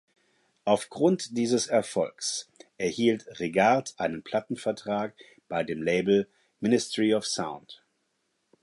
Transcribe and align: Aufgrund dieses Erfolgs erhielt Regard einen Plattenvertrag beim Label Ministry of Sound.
Aufgrund 0.65 1.37
dieses 1.37 1.67
Erfolgs 1.67 2.49
erhielt 2.79 3.39
Regard 3.39 3.93
einen 3.99 4.23
Plattenvertrag 4.23 5.13
beim 5.47 5.67
Label 5.83 6.27
Ministry 6.59 7.13
of 7.13 7.27
Sound. 7.27 7.83